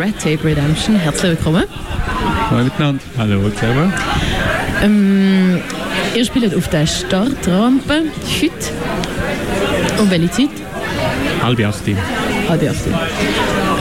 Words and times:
Red 0.00 0.18
Tape 0.18 0.42
Redemption. 0.42 0.96
Herzlich 0.96 1.32
willkommen. 1.32 1.64
Hallo 2.50 2.64
miteinander. 2.64 3.02
Hallo 3.18 3.50
zusammen. 3.50 3.92
Ähm, 4.82 5.60
ihr 6.14 6.24
spielt 6.24 6.54
auf 6.54 6.68
der 6.68 6.86
Startrampe 6.86 8.04
heute. 8.40 10.00
Um 10.00 10.10
welche 10.10 10.30
Zeit? 10.30 10.48
Halb 11.42 11.60
acht. 11.66 11.82
Halb 12.48 12.62
acht. 12.62 12.76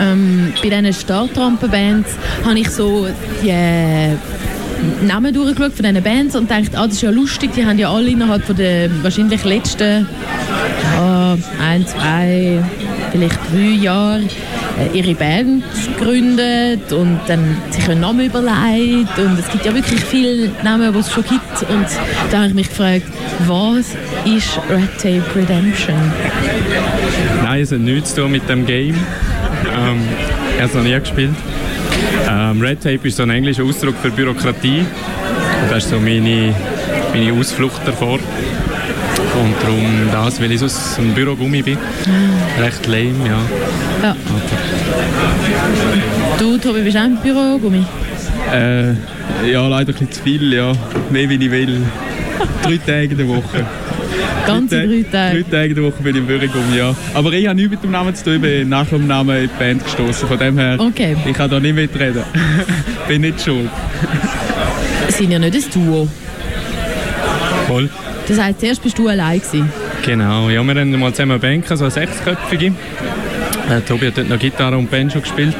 Ähm, 0.01 0.51
bei 0.61 0.69
diesen 0.69 0.93
Startrampenbands 0.93 2.09
habe 2.43 2.59
ich 2.59 2.69
so 2.69 3.07
die 3.41 4.17
Namen 5.07 5.33
durchgeschaut 5.33 5.71
von 5.71 5.85
diesen 5.85 6.03
Bands 6.03 6.35
und 6.35 6.51
dachte, 6.51 6.77
ah, 6.77 6.85
das 6.85 6.95
ist 6.95 7.01
ja 7.01 7.11
lustig, 7.11 7.53
die 7.53 7.65
haben 7.65 7.79
ja 7.79 7.89
alle 7.89 8.09
innerhalb 8.09 8.43
von 8.43 8.57
der 8.57 8.89
wahrscheinlich 9.03 9.45
letzten 9.45 10.05
ja, 10.97 11.37
ein, 11.63 11.87
zwei, 11.87 12.61
vielleicht 13.11 13.37
drei 13.51 13.75
Jahre 13.81 14.21
äh, 14.21 14.97
ihre 14.97 15.13
Band 15.15 15.63
gegründet 15.97 16.91
und 16.91 17.19
dann 17.27 17.57
sich 17.69 17.87
einen 17.89 18.01
Namen 18.01 18.25
überlegt 18.25 19.17
und 19.17 19.39
es 19.39 19.49
gibt 19.49 19.65
ja 19.65 19.73
wirklich 19.73 19.99
viele 19.99 20.51
Namen, 20.63 20.93
die 20.93 20.99
es 20.99 21.11
schon 21.11 21.23
gibt 21.23 21.69
und 21.69 21.85
da 22.31 22.37
habe 22.37 22.47
ich 22.47 22.53
mich 22.53 22.69
gefragt, 22.69 23.05
was 23.47 23.87
ist 24.25 24.59
Red 24.69 24.97
Tape 24.97 25.23
Redemption? 25.35 25.95
Nein, 27.43 27.61
es 27.61 27.71
hat 27.71 27.79
nichts 27.79 28.13
zu 28.13 28.21
tun 28.21 28.31
mit 28.31 28.47
dem 28.47 28.65
Game. 28.65 28.95
Ähm, 28.95 30.01
ich 30.55 30.61
habe 30.61 30.65
es 30.65 30.73
noch 30.73 30.83
nie 30.83 30.99
gespielt. 30.99 31.35
Ähm, 32.29 32.61
Red 32.61 32.83
Tape 32.83 33.07
ist 33.07 33.17
so 33.17 33.23
ein 33.23 33.29
englischer 33.29 33.63
Ausdruck 33.63 33.95
für 34.01 34.11
Bürokratie. 34.11 34.79
Und 34.79 35.71
das 35.71 35.85
ist 35.85 35.89
so 35.89 35.99
meine, 35.99 36.53
meine 37.13 37.33
Ausflucht 37.33 37.81
davor. 37.85 38.19
Und 39.39 39.55
darum 39.61 40.09
das, 40.11 40.41
weil 40.41 40.51
ich 40.51 40.59
sonst 40.59 40.99
ein 40.99 41.13
Bürogummi 41.13 41.61
bin. 41.61 41.77
Recht 42.59 42.85
lame, 42.87 43.13
ja. 43.25 43.39
Ja. 44.03 44.15
Du, 46.37 46.57
Tobi, 46.57 46.81
bist 46.81 46.97
auch 46.97 47.05
im 47.05 47.15
Bürogummi? 47.17 47.85
Äh, 48.53 48.89
ja, 49.49 49.65
leider 49.67 49.77
ein 49.77 49.85
bisschen 49.85 50.11
zu 50.11 50.23
viel, 50.23 50.53
ja. 50.53 50.73
Mehr 51.09 51.29
wie 51.29 51.35
ich 51.35 51.51
will. 51.51 51.81
drei 52.63 52.77
Tage 52.77 53.11
in 53.11 53.17
der 53.17 53.27
Woche. 53.29 53.65
Ganze 54.45 54.85
drei 54.85 55.05
Tage? 55.09 55.43
Drei 55.43 55.49
Tage 55.49 55.69
in 55.69 55.75
der 55.75 55.83
Woche 55.85 56.03
bin 56.03 56.15
ich 56.15 56.21
im 56.21 56.27
Bürogummi, 56.27 56.77
ja. 56.77 56.93
Aber 57.13 57.31
ich 57.31 57.47
habe 57.47 57.55
nichts 57.55 57.71
mit 57.71 57.83
dem 57.83 57.91
Namen 57.91 58.13
zu 58.13 58.25
tun, 58.25 58.35
ich 58.35 58.41
bin 58.41 58.67
nach 58.67 58.87
dem 58.87 59.07
Namen 59.07 59.37
in 59.37 59.43
die 59.43 59.57
Band 59.57 59.85
gestoßen. 59.85 60.27
Von 60.27 60.37
dem 60.37 60.57
her, 60.57 60.75
okay. 60.79 61.15
ich 61.25 61.33
kann 61.33 61.49
da 61.49 61.61
nicht 61.61 61.75
mitreden. 61.75 62.23
bin 63.07 63.21
nicht 63.21 63.41
schuld. 63.41 63.69
Sind 65.07 65.31
ja 65.31 65.39
nicht 65.39 65.55
ein 65.55 65.63
Duo. 65.71 66.09
Voll. 67.67 67.89
Das 68.29 68.39
heisst, 68.39 68.59
zuerst 68.59 68.83
bist 68.83 68.97
du 68.99 69.07
allein 69.07 69.39
gewesen? 69.39 69.71
Genau, 70.05 70.49
ja, 70.51 70.61
wir 70.63 70.75
haben 70.79 70.99
mal 70.99 71.11
zusammen 71.11 71.39
Band, 71.39 71.67
so 71.67 71.83
eine 71.83 71.89
sechsköpfige. 71.89 72.67
Äh, 72.67 73.81
Tobi 73.87 74.05
hat 74.05 74.19
dort 74.19 74.29
noch 74.29 74.37
Gitarre 74.37 74.77
und 74.77 74.91
Banjo 74.91 75.19
gespielt. 75.19 75.55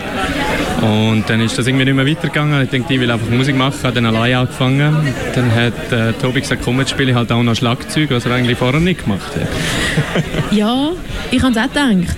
Und 0.79 1.23
dann 1.27 1.41
ist 1.41 1.57
das 1.57 1.65
irgendwie 1.65 1.85
nicht 1.85 1.95
mehr 1.95 2.05
weitergegangen. 2.05 2.61
Ich 2.61 2.69
dachte, 2.69 2.93
ich 2.93 2.99
will 2.99 3.09
einfach 3.09 3.27
Musik 3.27 3.57
machen, 3.57 3.79
habe 3.81 3.95
dann 3.95 4.05
allein 4.05 4.35
angefangen. 4.35 4.95
Dann 5.33 5.51
hat 5.55 5.91
äh, 5.91 6.13
Tobi 6.13 6.41
gesagt, 6.41 6.61
komm, 6.63 6.79
jetzt 6.79 6.91
spiele 6.91 7.09
ich 7.09 7.15
halt 7.15 7.31
auch 7.31 7.41
noch 7.41 7.55
Schlagzeug, 7.55 8.11
was 8.11 8.27
er 8.27 8.33
eigentlich 8.33 8.57
vorher 8.59 8.79
nicht 8.79 9.03
gemacht 9.03 9.31
hat. 9.35 10.23
ja, 10.51 10.91
ich 11.31 11.41
habe 11.41 11.51
es 11.51 11.57
auch 11.57 11.73
gedacht. 11.73 12.17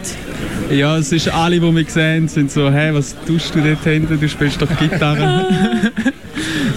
Ja, 0.70 0.98
es 0.98 1.14
ist 1.14 1.30
alle, 1.30 1.62
die 1.62 1.72
mich 1.72 1.92
sehen, 1.92 2.28
sind 2.28 2.52
so, 2.52 2.70
hey, 2.70 2.94
was 2.94 3.16
tust 3.26 3.56
du 3.56 3.62
dort 3.62 3.86
hinten? 3.86 4.20
Du 4.20 4.28
spielst 4.28 4.62
doch 4.62 4.70
Gitarre. 4.78 5.48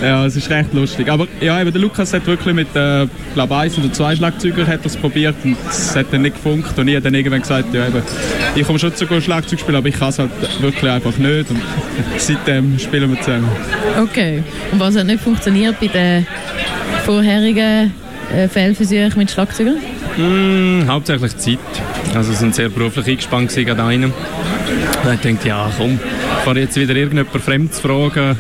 ja, 0.04 0.26
es 0.26 0.36
ist 0.36 0.50
recht 0.50 0.72
lustig. 0.72 1.08
Aber 1.08 1.26
ja, 1.40 1.60
eben, 1.60 1.72
der 1.72 1.80
Lukas 1.80 2.12
hat 2.12 2.26
wirklich 2.26 2.54
mit, 2.54 2.68
äh, 2.74 3.06
glaube 3.34 3.56
eins 3.56 3.78
oder 3.78 3.92
zwei 3.92 4.14
Schlagzeugern 4.14 4.66
hat 4.66 4.84
das 4.84 4.96
probiert 4.96 5.36
und 5.44 5.56
es 5.68 5.94
hat 5.96 6.06
dann 6.12 6.22
nicht 6.22 6.36
gefunkt. 6.36 6.78
Und 6.78 6.88
ich 6.88 6.94
habe 6.94 7.04
dann 7.04 7.14
irgendwann 7.14 7.40
gesagt, 7.40 7.72
ja, 7.72 7.86
eben, 7.86 8.02
ich 8.54 8.66
komme 8.66 8.78
schon 8.78 8.94
zu 8.94 9.06
gut 9.06 9.22
Schlagzeug 9.22 9.60
spielen, 9.60 9.76
aber 9.76 9.88
ich 9.88 9.98
kann 9.98 10.10
es 10.10 10.18
halt 10.18 10.30
wirklich 10.60 10.90
einfach 10.90 11.16
nicht. 11.16 11.50
Und 11.50 11.60
seitdem 12.18 12.78
spielen 12.78 13.10
wir 13.10 13.20
zusammen. 13.20 13.48
Okay. 14.02 14.42
Und 14.72 14.80
was 14.80 14.96
hat 14.96 15.06
nicht 15.06 15.22
funktioniert 15.22 15.78
bei 15.80 15.86
den 15.88 16.26
vorherigen 17.04 17.92
äh, 18.34 18.48
Fehlversuchen 18.48 19.14
mit 19.16 19.30
Schlagzeugern? 19.30 19.76
Mm, 20.16 20.88
hauptsächlich 20.88 21.36
Zeit. 21.36 21.58
Also 22.14 22.30
sie 22.30 22.38
sind 22.38 22.54
sehr 22.54 22.68
beruflich 22.68 23.06
eingespannt 23.08 23.48
gewesen, 23.48 23.66
gerade 23.66 23.82
einem. 23.84 24.12
Und 25.04 25.12
ich 25.12 25.20
dachte, 25.20 25.48
ja 25.48 25.70
komm, 25.76 25.98
fahre 26.44 26.60
jetzt 26.60 26.76
wieder 26.76 26.94
irgendjemand 26.94 27.42
fremd 27.42 27.74
zu 27.74 27.82
fragen. 27.82 28.38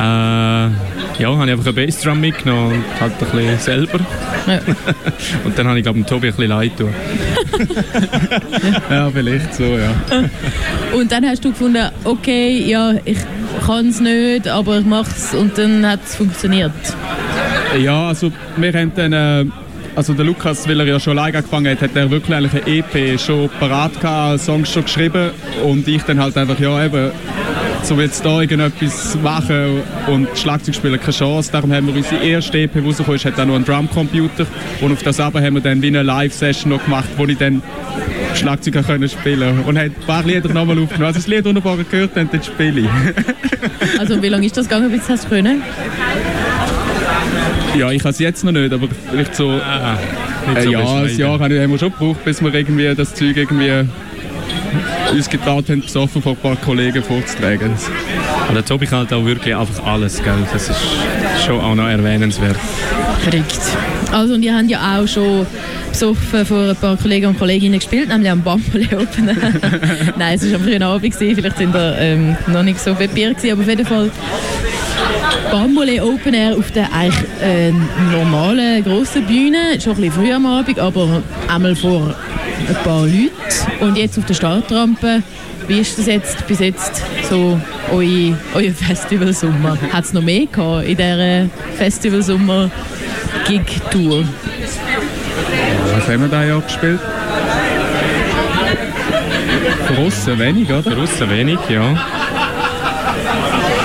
Äh, 0.00 0.02
ja, 0.02 1.28
habe 1.28 1.44
ich 1.44 1.52
einfach 1.52 1.66
eine 1.66 1.86
Bassdrum 1.86 2.20
mitgenommen 2.20 2.72
und 2.72 3.00
halt 3.00 3.12
ein 3.12 3.18
bisschen 3.18 3.58
selber. 3.58 4.00
Ja. 4.46 4.60
und 5.44 5.58
dann 5.58 5.68
habe 5.68 5.78
ich 5.78 5.82
glaube 5.82 5.98
dem 5.98 6.06
Tobi 6.06 6.28
ein 6.28 6.34
bisschen 6.34 6.48
leid 6.48 6.72
tun. 6.78 6.88
ja, 8.90 9.10
vielleicht 9.10 9.54
so, 9.54 9.64
ja. 9.64 9.92
Und 10.94 11.12
dann 11.12 11.26
hast 11.26 11.44
du 11.44 11.50
gefunden, 11.50 11.90
okay, 12.04 12.64
ja, 12.66 12.94
ich 13.04 13.18
kann 13.66 13.88
es 13.88 14.00
nicht, 14.00 14.48
aber 14.48 14.78
ich 14.78 14.86
mache 14.86 15.10
es 15.14 15.34
und 15.34 15.58
dann 15.58 15.86
hat 15.86 16.00
es 16.02 16.16
funktioniert. 16.16 16.72
Ja, 17.78 18.08
also 18.08 18.32
wir 18.56 18.72
haben 18.72 18.92
dann... 18.94 19.12
Äh, 19.12 19.50
also 19.96 20.14
der 20.14 20.24
Lukas, 20.24 20.68
weil 20.68 20.80
er 20.80 20.86
ja 20.86 21.00
schon 21.00 21.18
alleine 21.18 21.38
angefangen 21.38 21.72
hat, 21.72 21.82
hat 21.82 21.96
er 21.96 22.10
wirklich 22.10 22.34
eigentlich 22.34 22.64
eine 22.64 22.78
EP 22.78 23.20
schon 23.20 23.50
parat 23.58 24.00
gehabt, 24.00 24.40
Songs 24.40 24.72
schon 24.72 24.84
geschrieben 24.84 25.32
und 25.64 25.86
ich 25.88 26.02
dann 26.04 26.20
halt 26.20 26.36
einfach, 26.38 26.58
ja 26.58 26.84
eben, 26.84 27.10
so 27.84 28.00
jetzt 28.00 28.24
da 28.24 28.40
irgendetwas 28.40 29.16
machen 29.22 29.82
und 30.06 30.28
Schlagzeug 30.36 30.74
spielen 30.74 31.00
keine 31.00 31.12
Chance. 31.12 31.50
Darum 31.52 31.72
haben 31.72 31.86
wir 31.86 31.94
unsere 31.94 32.22
erste 32.22 32.58
EP, 32.58 32.74
die 32.74 32.80
rausgekommen 32.80 33.16
ist, 33.16 33.24
hat 33.24 33.38
auch 33.40 33.46
noch 33.46 33.54
einen 33.54 33.64
Drumcomputer 33.64 34.46
und 34.80 34.92
auf 34.92 35.02
das 35.02 35.20
aber 35.20 35.42
haben 35.42 35.54
wir 35.54 35.60
dann 35.60 35.82
wie 35.82 35.88
eine 35.88 36.02
Live-Session 36.02 36.70
noch 36.70 36.84
gemacht, 36.84 37.08
wo 37.16 37.26
ich 37.26 37.38
dann 37.38 37.62
Schlagzeug 38.34 38.84
können 38.86 39.08
spielen 39.08 39.60
und 39.60 39.78
hat 39.78 39.86
ein 39.86 39.94
paar 40.06 40.24
Lieder 40.24 40.48
nochmal 40.48 40.78
aufgenommen. 40.78 41.06
Also 41.06 41.18
das 41.18 41.26
Lied, 41.26 41.44
das 41.44 41.54
ihr 41.54 41.84
gehört 41.84 42.10
habt, 42.16 42.34
das 42.34 42.46
spiele 42.46 42.80
ich. 42.80 42.88
also 43.98 44.22
wie 44.22 44.28
lange 44.28 44.46
ist 44.46 44.56
das 44.56 44.68
gegangen, 44.68 44.90
bis 44.90 45.06
du 45.06 45.12
das 45.12 45.28
können? 45.28 45.62
Ja, 47.76 47.90
ich 47.90 48.02
kann 48.02 48.10
es 48.10 48.18
jetzt 48.18 48.44
noch 48.44 48.52
nicht, 48.52 48.72
aber 48.72 48.88
vielleicht 49.10 49.34
so, 49.34 49.48
ah, 49.48 49.96
äh, 50.54 50.62
so 50.62 50.70
ja, 50.70 51.02
ein 51.02 51.16
Jahr 51.16 51.38
haben 51.38 51.70
wir 51.70 51.78
schon 51.78 51.92
gebraucht, 51.92 52.24
bis 52.24 52.42
wir 52.42 52.52
irgendwie 52.52 52.92
das 52.94 53.14
Zeug 53.14 53.36
irgendwie 53.36 53.86
uns 55.12 55.28
getraut 55.28 55.68
haben, 55.68 55.80
besoffen 55.80 56.22
vor 56.22 56.32
ein 56.32 56.38
paar 56.38 56.56
Kollegen 56.56 57.02
vorzutragen. 57.02 57.72
Und 58.48 58.56
jetzt 58.56 58.70
habe 58.70 58.84
ich 58.84 58.90
halt 58.90 59.12
auch 59.12 59.24
wirklich 59.24 59.54
einfach 59.54 59.84
alles, 59.84 60.22
gell? 60.22 60.46
das 60.52 60.68
ist 60.68 60.80
schon 61.44 61.60
auch 61.60 61.74
noch 61.74 61.88
erwähnenswert. 61.88 62.56
Verrückt. 63.20 63.60
Also 64.12 64.34
und 64.34 64.42
ihr 64.42 64.56
habt 64.56 64.68
ja 64.68 64.98
auch 64.98 65.06
schon 65.06 65.46
besoffen 65.90 66.46
vor 66.46 66.68
ein 66.70 66.76
paar 66.76 66.96
Kollegen 66.96 67.26
und 67.26 67.38
Kolleginnen 67.38 67.78
gespielt, 67.78 68.08
nämlich 68.08 68.30
am 68.30 68.42
Bambole 68.42 68.86
Open. 68.92 69.26
Nein, 70.16 70.34
es 70.34 70.50
war 70.50 70.58
am 70.58 70.64
frühen 70.64 70.82
Abend, 70.82 71.14
vielleicht 71.14 71.58
sind 71.58 71.74
wir 71.74 71.96
ähm, 71.98 72.36
noch 72.48 72.62
nicht 72.62 72.80
so 72.80 72.94
bebiert 72.94 73.36
aber 73.44 73.60
auf 73.60 73.68
jeden 73.68 73.86
Fall 73.86 74.10
Bambole 75.50 76.02
Open 76.02 76.34
Air 76.34 76.56
auf 76.56 76.70
der 76.70 76.92
eigentlich 76.92 77.24
äh, 77.42 77.72
normalen 78.12 78.84
grossen 78.84 79.26
Bühne, 79.26 79.80
schon 79.82 79.92
ein 79.92 79.96
bisschen 79.96 80.12
früh 80.12 80.32
am 80.32 80.46
Abend, 80.46 80.78
aber 80.78 81.22
einmal 81.48 81.74
vor 81.74 82.14
ein 82.68 82.76
paar 82.84 83.02
Leuten. 83.02 83.30
Und 83.80 83.96
jetzt 83.96 84.18
auf 84.18 84.26
der 84.26 84.34
Startrampe, 84.34 85.22
wie 85.68 85.80
ist 85.80 85.98
das 85.98 86.06
jetzt 86.06 86.46
bis 86.46 86.60
jetzt 86.60 87.02
so 87.28 87.60
euer, 87.92 88.36
euer 88.54 88.72
Festivalsommer? 88.72 89.76
Hat 89.92 90.04
es 90.04 90.12
noch 90.12 90.22
mehr 90.22 90.46
gehabt 90.46 90.86
in 90.86 90.96
dieser 90.96 91.46
Festivalsommer-Gig-Tour? 91.76 94.24
Was 95.94 96.08
haben 96.08 96.20
wir 96.22 96.28
da 96.28 96.44
Jahr 96.44 96.60
gespielt? 96.60 97.00
Draussen 99.88 100.38
wenig, 100.38 100.70
oder? 100.70 100.82
Draussen 100.82 101.28
wenig, 101.30 101.58
ja. 101.68 101.96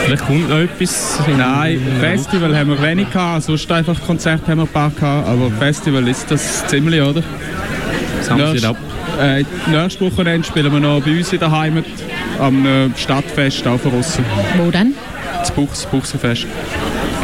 Vielleicht 0.05 0.27
kommt 0.27 0.49
noch 0.49 0.59
etwas. 0.59 1.19
Nein, 1.35 1.81
Festival 1.99 2.55
haben 2.55 2.69
wir 2.69 2.79
wenig 2.81 3.09
gehabt, 3.09 3.43
sonst 3.43 3.69
einfach 3.71 3.99
Konzerte 4.05 4.51
haben 4.51 4.59
wir 4.59 4.65
ein 4.65 4.69
paar 4.69 4.91
gehabt, 4.91 5.27
aber 5.27 5.49
Festival 5.51 6.07
ist 6.07 6.29
das 6.29 6.67
ziemlich, 6.67 7.01
oder? 7.01 7.23
Nächst, 8.30 8.66
ab. 8.66 8.78
Äh, 9.19 9.44
nächstes 9.68 10.02
Wochenende 10.02 10.47
spielen 10.47 10.72
wir 10.72 10.80
noch 10.80 11.02
bei 11.02 11.12
uns 11.12 11.31
in 11.34 11.40
der 11.40 11.52
Heimat 11.52 11.86
am 12.40 12.66
äh, 12.66 12.90
Stadtfest 12.97 13.68
auf 13.68 13.86
Russen. 13.86 14.25
Wo 14.57 14.72
denn? 14.72 14.94
Das 15.39 15.51
Buchs, 15.51 15.86
Buchserfest. 15.86 16.48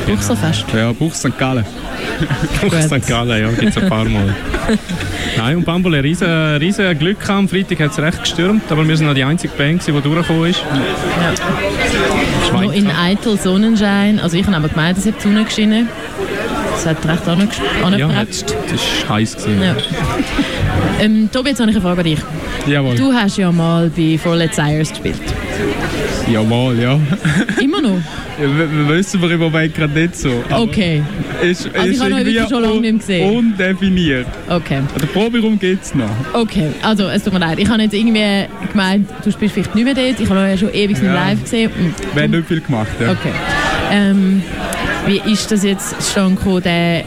Buchserfest? 0.06 0.66
Ja, 0.76 0.92
Buchs 0.92 1.20
St. 1.20 1.38
Gallen. 1.38 1.66
Buchs 2.62 2.86
St. 2.86 3.08
Gallen, 3.08 3.42
ja, 3.42 3.50
gibt 3.52 3.76
es 3.76 3.82
ein 3.82 3.90
paar 3.90 4.06
Mal. 4.06 4.36
Nein, 5.38 5.58
und 5.58 5.66
Bambole, 5.66 6.04
riesen, 6.04 6.28
riesen 6.28 6.98
Glück 6.98 7.30
Am 7.30 7.48
Freitag 7.48 7.80
hat 7.80 7.92
es 7.92 8.00
recht 8.00 8.20
gestürmt, 8.20 8.64
aber 8.70 8.88
wir 8.88 8.96
sind 8.98 9.08
noch 9.08 9.16
die 9.16 9.24
einzige 9.24 9.54
Band, 9.56 9.86
die 9.86 9.92
durchgekommen 9.92 10.50
ist. 10.50 10.64
Ja. 12.52 12.62
Noch 12.62 12.74
in 12.74 12.90
eitel 12.92 13.38
Sonnenschein. 13.38 14.20
Also 14.20 14.38
ich 14.38 14.46
habe 14.46 14.68
gemeint, 14.68 14.98
es 14.98 15.06
hat 15.06 15.16
die 15.18 15.22
Sonne 15.22 15.46
geschienen. 15.46 15.90
Es 16.82 16.88
hat 16.88 17.06
recht 17.08 17.28
angepratscht. 17.28 18.00
Ja, 18.00 18.08
das 18.72 18.82
war 19.08 19.16
heiß. 19.18 19.36
Gewesen. 19.36 19.62
Ja. 19.62 19.76
ähm, 21.00 21.30
Tobi, 21.32 21.50
jetzt 21.50 21.60
habe 21.60 21.70
ich 21.70 21.78
eine 21.78 21.86
Frage 21.86 22.00
an 22.00 22.06
dich. 22.06 22.20
Jawohl. 22.66 22.96
Du 22.96 23.14
hast 23.14 23.38
ja 23.38 23.52
mal 23.52 23.92
bei 23.96 24.18
Let 24.36 24.56
Sires 24.56 24.90
gespielt. 24.90 25.20
Jawohl, 26.32 26.80
ja. 26.80 27.00
Immer 27.62 27.82
noch? 27.82 27.98
Ja, 28.42 28.88
Wissen 28.90 29.22
wir 29.22 29.30
im 29.30 29.40
Moment 29.42 29.76
gerade 29.76 29.94
nicht 29.94 30.16
so. 30.16 30.32
Okay, 30.50 31.04
Ist, 31.44 31.70
Also 31.76 31.88
ich 31.88 31.94
ist 31.98 32.02
habe 32.04 32.16
euch 32.16 32.50
schon 32.50 32.62
lange 32.64 32.82
nicht 32.82 33.00
gesehen. 33.00 33.38
Undefiniert. 33.38 34.26
okay. 34.50 34.80
Den 35.00 35.08
Proberaum 35.10 35.60
gibt 35.60 35.84
es 35.84 35.94
noch. 35.94 36.10
Okay, 36.34 36.70
also 36.82 37.08
es 37.10 37.24
tut 37.24 37.34
mir 37.34 37.40
leid. 37.40 37.60
Ich 37.60 37.70
habe 37.70 37.84
jetzt 37.84 37.94
irgendwie 37.94 38.48
gemeint, 38.72 39.08
du 39.24 39.32
spielst 39.32 39.54
vielleicht 39.54 39.76
nicht 39.76 39.84
mehr 39.86 39.94
dort. 39.94 40.20
Ich 40.20 40.28
habe 40.28 40.40
euch 40.40 40.50
ja 40.52 40.58
schon 40.58 40.70
ewig 40.74 40.98
nicht 40.98 41.04
Ja. 41.04 41.14
live 41.14 41.44
gesehen. 41.44 41.70
Hm. 41.78 41.94
Wir 42.16 42.24
haben 42.24 42.32
nicht 42.32 42.48
viel 42.48 42.62
gemacht. 42.62 42.88
Ja. 43.00 43.12
Okay. 43.12 43.34
Ähm, 43.92 44.42
wie 45.06 45.22
ist 45.32 45.52
das 45.52 45.64
jetzt 45.64 45.90
zustande 46.02 46.36
gekommen, 46.36 46.64
der 46.64 47.04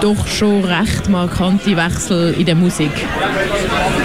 doch 0.00 0.26
schon 0.26 0.64
recht 0.64 1.08
markante 1.08 1.76
Wechsel 1.76 2.34
in 2.38 2.46
der 2.46 2.54
Musik? 2.54 2.90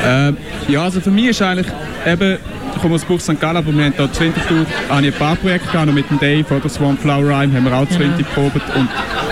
Ähm, 0.06 0.38
ja, 0.68 0.84
also 0.84 1.00
für 1.02 1.12
mich 1.12 1.28
ist 1.28 1.42
eigentlich 1.42 1.68
eben, 2.06 2.38
ich 2.76 2.82
komme 2.82 2.96
aus 2.96 3.06
Buch 3.06 3.20
St. 3.20 3.40
Gallen, 3.40 3.58
aber 3.58 3.74
wir 3.76 3.86
haben 3.86 3.94
hier 3.96 4.12
zur 4.12 4.26
Winterthur 4.26 4.66
habe 4.90 5.06
ich 5.08 5.14
ein 5.14 5.20
paar 5.20 5.36
Projekte 5.36 5.68
gehabt, 5.70 5.88
noch 5.88 5.94
mit 5.94 6.10
dem 6.10 6.20
Dave 6.20 6.46
oder 6.54 6.70
Swamp 6.70 7.00
Flower 7.02 7.24
Rhyme 7.24 7.54
haben 7.56 7.66
wir 7.66 7.74
auch 7.74 7.88
zur 7.88 8.00
Genau. 8.00 8.18
Winter 8.18 8.30
geprobt 8.30 8.76
und 8.76 8.88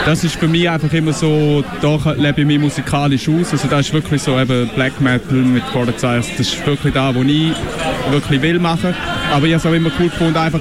das 0.05 0.23
ist 0.23 0.35
für 0.35 0.47
mich 0.47 0.69
einfach 0.69 0.91
immer 0.93 1.13
so, 1.13 1.63
da 1.81 1.97
lebe 2.13 2.41
ich 2.41 2.47
mich 2.47 2.59
musikalisch 2.59 3.29
aus, 3.29 3.51
also 3.51 3.67
das 3.67 3.87
ist 3.87 3.93
wirklich 3.93 4.21
so 4.21 4.39
eben 4.39 4.69
Black 4.75 4.99
Metal 4.99 5.37
mit 5.37 5.65
Polizei, 5.71 6.17
das 6.17 6.29
ist 6.39 6.65
wirklich 6.65 6.93
da, 6.93 7.13
wo 7.13 7.21
ich 7.21 7.51
wirklich 8.11 8.41
will 8.41 8.59
machen, 8.59 8.93
aber 9.31 9.45
ich 9.45 9.53
habe 9.53 9.59
es 9.59 9.65
auch 9.65 9.73
immer 9.73 9.91
cool 9.99 10.09
gefunden, 10.09 10.37
einfach 10.37 10.59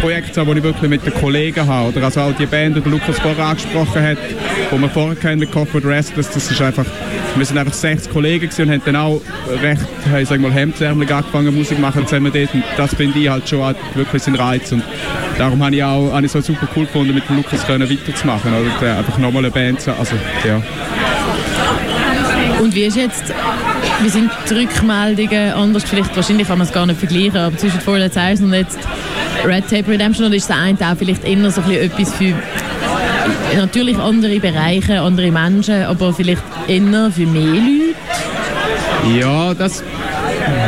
Projekte 0.00 0.32
zu 0.32 0.40
haben, 0.40 0.50
die 0.52 0.58
ich 0.58 0.64
wirklich 0.64 0.90
mit 0.90 1.04
den 1.04 1.14
Kollegen 1.14 1.66
habe, 1.66 1.88
oder 1.88 2.04
also 2.04 2.20
auch 2.20 2.32
die 2.32 2.46
Band, 2.46 2.76
die 2.76 2.88
Lukas 2.88 3.18
vorher 3.18 3.44
angesprochen 3.44 4.02
hat, 4.02 4.18
wo 4.70 4.78
wir 4.78 4.88
vorher 4.88 5.16
kennen 5.16 5.40
mit 5.40 5.52
Coffee 5.52 5.78
Restless, 5.78 6.30
das 6.30 6.50
ist 6.50 6.60
einfach, 6.62 6.86
wir 7.36 7.44
sind 7.44 7.58
einfach 7.58 7.72
60 7.72 8.12
Kollegen 8.12 8.48
und 8.58 8.70
haben 8.70 8.82
dann 8.84 8.96
auch 8.96 9.20
recht, 9.62 9.82
ich 10.20 10.28
sag 10.28 10.40
mal, 10.40 10.52
hemdsärmelig 10.52 11.12
angefangen 11.12 11.54
Musik 11.54 11.78
machen 11.78 12.06
zusammen 12.06 12.32
dort. 12.32 12.54
Und 12.54 12.64
das 12.76 12.94
finde 12.94 13.18
ich 13.18 13.28
halt 13.28 13.48
schon 13.48 13.74
wirklich 13.94 14.22
seinen 14.22 14.36
Reiz. 14.36 14.72
Und 14.72 14.82
darum 15.38 15.62
habe 15.64 15.74
ich 15.74 15.82
auch 15.82 16.12
habe 16.12 16.26
ich 16.26 16.32
so 16.32 16.40
super 16.40 16.68
cool 16.76 16.86
gefunden, 16.86 17.14
mit 17.14 17.28
Lukas 17.28 17.66
können 17.66 17.88
weiterzumachen, 17.88 18.52
oder? 18.52 18.70
Der 18.80 18.98
einfach 18.98 19.18
nochmal 19.18 19.44
eine 19.44 19.50
Band 19.50 19.80
zu 19.80 19.92
also 19.92 20.16
ja. 20.46 20.60
Und 22.60 22.74
wie 22.74 22.82
ist 22.82 22.96
jetzt, 22.96 23.24
wie 24.02 24.08
sind 24.10 24.30
die 24.48 24.54
Rückmeldungen 24.54 25.52
anders? 25.54 25.84
Vielleicht, 25.84 26.14
wahrscheinlich 26.14 26.46
kann 26.46 26.58
man 26.58 26.66
es 26.66 26.72
gar 26.72 26.84
nicht 26.84 26.98
vergleichen, 26.98 27.38
aber 27.38 27.56
zwischen 27.56 27.80
Fallout 27.80 28.14
1 28.14 28.42
und 28.42 28.52
jetzt 28.52 28.78
Red 29.46 29.68
Tape 29.68 29.88
Redemption, 29.88 30.26
oder 30.26 30.36
ist 30.36 30.50
das 30.50 30.58
eine 30.58 30.76
auch 30.80 30.96
vielleicht 30.96 31.24
eher 31.24 31.50
so 31.50 31.62
ein 31.62 31.68
bisschen 31.68 31.90
etwas 31.90 32.14
für 32.14 32.34
natürlich 33.56 33.96
andere 33.96 34.38
Bereiche, 34.40 35.00
andere 35.00 35.30
Menschen, 35.30 35.84
aber 35.84 36.12
vielleicht 36.12 36.42
eher 36.68 37.10
für 37.10 37.26
mehr 37.26 37.42
Leute? 37.42 37.94
Ja, 39.18 39.54
das. 39.54 39.82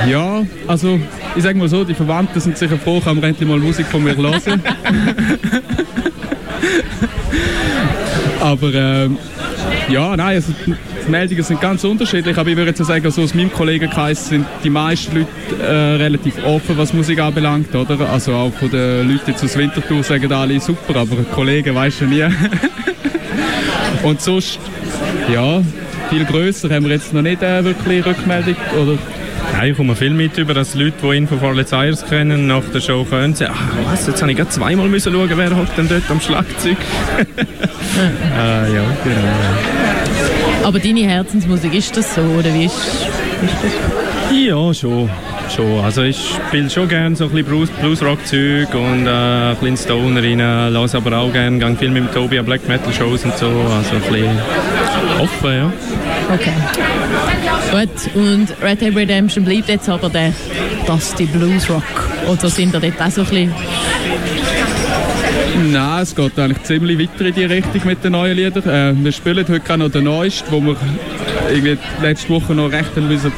Ja, 0.09 0.43
also 0.67 0.99
ich 1.37 1.43
sag 1.43 1.57
mal 1.57 1.69
so, 1.69 1.85
die 1.85 1.95
Verwandten 1.95 2.41
sind 2.41 2.57
sicher 2.57 2.79
froh, 2.79 3.01
kann 3.01 3.17
man 3.17 3.25
endlich 3.25 3.49
mal 3.49 3.59
Musik 3.59 3.87
von 3.87 4.03
mir 4.03 4.17
hören. 4.17 4.41
aber 8.41 8.75
ähm, 8.75 9.19
ja, 9.89 10.17
nein, 10.17 10.37
also 10.37 10.53
die 10.67 11.11
Meldungen 11.11 11.43
sind 11.43 11.61
ganz 11.61 11.85
unterschiedlich, 11.85 12.37
aber 12.37 12.49
ich 12.49 12.57
würde 12.57 12.71
jetzt 12.71 12.85
sagen, 12.85 13.05
also 13.05 13.23
aus 13.23 13.35
meinem 13.35 13.53
Kollegenkreis 13.53 14.29
sind 14.29 14.47
die 14.65 14.71
meisten 14.71 15.17
Leute 15.17 15.63
äh, 15.63 15.97
relativ 15.97 16.43
offen, 16.45 16.77
was 16.79 16.93
Musik 16.93 17.21
anbelangt, 17.21 17.75
oder? 17.75 18.09
Also 18.11 18.33
auch 18.35 18.53
von 18.53 18.71
den 18.71 19.11
Leuten 19.11 19.31
jetzt 19.31 19.45
aus 19.45 19.57
Winterthur 19.57 20.03
sagen 20.03 20.33
alle 20.33 20.61
super, 20.61 20.97
aber 20.97 21.17
Kollegen 21.35 21.75
weißt 21.75 22.03
du 22.03 22.07
nie. 22.07 22.25
Und 24.03 24.21
sonst, 24.21 24.59
ja, 25.33 25.63
viel 26.11 26.25
grösser 26.25 26.71
haben 26.71 26.87
wir 26.87 26.93
jetzt 26.93 27.13
noch 27.13 27.23
nicht 27.23 27.43
äh, 27.43 27.65
wirklich 27.65 28.05
Rückmeldung, 28.05 28.57
oder? 28.81 28.99
Nein, 29.53 29.71
ich 29.71 29.77
komme 29.77 29.95
viel 29.97 30.11
mit 30.11 30.39
über, 30.39 30.55
dass 30.55 30.75
Leute, 30.75 30.95
die 31.03 31.17
ihn 31.17 31.29
von 31.29 31.41
Farley 31.41 31.65
Ayers 31.71 32.05
kennen, 32.07 32.47
nach 32.47 32.63
der 32.73 32.81
Show 32.81 33.05
können 33.05 33.35
sagen, 33.35 33.55
ah, 33.55 33.91
was, 33.91 34.07
jetzt 34.07 34.21
habe 34.21 34.31
ich 34.31 34.37
gerade 34.37 34.51
zweimal 34.51 34.89
müssen 34.89 35.13
schauen, 35.13 35.31
wer 35.35 35.57
hockt 35.57 35.77
denn 35.77 35.89
dort 35.89 36.11
am 36.11 36.21
Schlagzeug. 36.21 36.77
ah, 38.37 38.67
ja, 38.67 38.85
genau. 39.05 39.21
ja. 39.21 40.67
Aber 40.67 40.79
deine 40.79 41.01
Herzensmusik, 41.01 41.75
ist 41.75 41.97
das 41.97 42.15
so, 42.15 42.21
oder 42.21 42.53
wie 42.55 42.67
ist, 42.67 42.77
ist 42.77 43.07
das? 43.63 43.73
Ja, 44.33 44.75
schon. 44.75 45.11
Schon. 45.55 45.85
Also 45.85 46.03
ich 46.03 46.17
spiele 46.49 46.69
schon 46.71 46.89
gerne 46.89 47.15
so 47.17 47.25
ein 47.25 47.31
bisschen 47.31 47.47
Blues- 47.47 47.71
Blues-Rock-Zeug 47.71 48.75
und 48.75 49.07
äh, 49.07 49.11
ein 49.11 49.57
bisschen 49.57 49.77
Stoner 49.77 50.23
rein, 50.23 50.73
lasse 50.73 50.97
aber 50.97 51.17
auch 51.19 51.33
gerne, 51.33 51.59
gehe 51.59 51.77
viel 51.77 51.91
mit 51.91 52.05
dem 52.05 52.13
Tobi 52.13 52.39
an 52.39 52.45
Black 52.45 52.67
Metal-Shows 52.69 53.25
und 53.25 53.37
so, 53.37 53.47
also 53.47 53.97
ein 53.97 54.01
bisschen 54.03 54.39
offen, 55.21 55.53
ja. 55.53 55.73
Okay. 56.33 56.53
Gut, 57.71 58.15
und 58.15 58.49
Red 58.63 58.81
Dead 58.81 58.95
Redemption 58.97 59.45
bleibt 59.45 59.69
jetzt 59.69 59.89
aber 59.89 60.09
der 60.09 60.33
Dusty 60.87 61.25
Blues 61.27 61.69
Rock. 61.71 61.83
Oder 62.29 62.49
sind 62.49 62.75
da 62.75 62.81
dort 62.81 63.01
auch 63.01 63.11
so 63.11 63.23
ein 63.23 63.27
bisschen... 63.29 63.55
Nein, 65.71 66.03
es 66.03 66.15
geht 66.15 66.39
eigentlich 66.39 66.63
ziemlich 66.65 66.99
weiter 66.99 67.27
in 67.27 67.35
die 67.35 67.45
Richtung 67.45 67.81
mit 67.85 68.03
den 68.03 68.13
neuen 68.13 68.37
Liedern. 68.37 68.69
Äh, 68.69 69.05
wir 69.05 69.13
spielen 69.13 69.45
heute 69.49 69.73
auch 69.73 69.77
noch 69.77 69.91
den 69.91 70.05
neuesten, 70.05 70.51
wo 70.51 70.61
wir 70.61 70.77
irgendwie 71.51 71.79
letzte 72.01 72.29
Woche 72.31 72.55
noch 72.55 72.71
recht 72.71 72.91
haben 72.97 73.09
müssen 73.09 73.33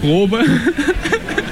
proben 0.00 0.40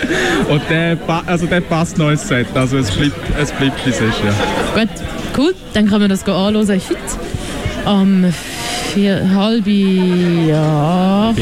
Und 0.49 0.63
der, 0.71 0.99
also 1.27 1.47
der 1.47 1.61
passt 1.61 1.99
noch 1.99 2.11
ins 2.11 2.27
Set, 2.27 2.47
also 2.55 2.79
es 2.79 2.91
bleibt, 2.91 3.17
es 3.41 3.53
bleibt 3.53 3.85
wie 3.85 3.91
es 3.91 4.01
ist, 4.01 4.21
ja. 4.25 4.81
Gut, 4.81 4.91
cool, 5.37 5.55
dann 5.75 5.89
kann 5.89 6.01
man 6.01 6.11
das 6.11 6.25
anhören. 6.25 6.81
Fit. 6.81 6.97
Am 7.85 8.33
vier, 8.93 9.31
halb 9.35 9.67
ja, 9.67 11.35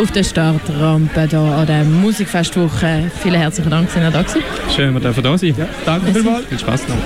auf 0.00 0.10
der 0.12 0.24
Startrampe 0.24 1.28
da 1.28 1.60
an 1.60 1.66
der 1.66 1.84
Musikfestwoche. 1.84 3.10
Vielen 3.22 3.40
herzlichen 3.40 3.70
Dank, 3.70 3.92
dass 3.92 4.02
ihr 4.02 4.10
da 4.10 4.22
gewesen. 4.22 4.42
Schön, 4.74 4.94
wir 4.94 5.00
dürfen 5.00 5.22
da 5.22 5.36
sein. 5.36 5.54
Danke 5.84 6.12
vielmals. 6.12 6.46
Viel 6.46 6.58
Spaß 6.58 6.88
noch. 6.88 6.96